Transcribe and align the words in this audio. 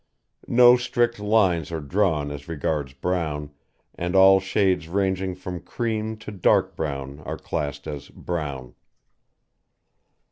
No 0.47 0.77
strict 0.77 1.19
lines 1.19 1.71
are 1.71 1.79
drawn 1.79 2.31
as 2.31 2.47
regards 2.47 2.93
brown, 2.93 3.51
and 3.93 4.15
all 4.15 4.39
shades 4.39 4.87
ranging 4.87 5.35
from 5.35 5.59
cream 5.59 6.17
to 6.17 6.31
dark 6.31 6.75
brown 6.75 7.19
are 7.19 7.37
classed 7.37 7.85
as 7.87 8.09
brown. 8.09 8.73